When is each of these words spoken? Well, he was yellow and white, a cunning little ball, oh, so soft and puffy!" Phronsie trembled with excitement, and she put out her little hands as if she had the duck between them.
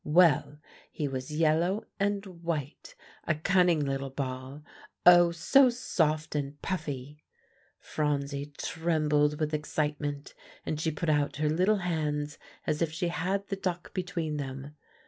Well, 0.03 0.57
he 0.91 1.07
was 1.07 1.29
yellow 1.31 1.83
and 1.99 2.25
white, 2.25 2.95
a 3.25 3.35
cunning 3.35 3.81
little 3.85 4.09
ball, 4.09 4.63
oh, 5.05 5.29
so 5.31 5.69
soft 5.69 6.33
and 6.33 6.59
puffy!" 6.63 7.23
Phronsie 7.79 8.51
trembled 8.57 9.39
with 9.39 9.53
excitement, 9.53 10.33
and 10.65 10.81
she 10.81 10.89
put 10.89 11.09
out 11.09 11.35
her 11.35 11.51
little 11.51 11.77
hands 11.85 12.39
as 12.65 12.81
if 12.81 12.91
she 12.91 13.09
had 13.09 13.45
the 13.49 13.55
duck 13.55 13.93
between 13.93 14.37
them. 14.37 14.75